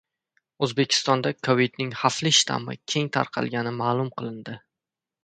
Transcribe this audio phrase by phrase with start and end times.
[0.67, 4.57] O‘zbekistonda kovidning xavfli shtammi keng tarqalgani ma’lum qilindi